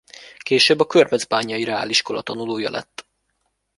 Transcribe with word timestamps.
Később 0.37 0.79
a 0.79 0.85
körmöcbányai 0.87 1.63
reáliskola 1.63 2.21
tanulója 2.21 2.69
lett. 2.69 3.07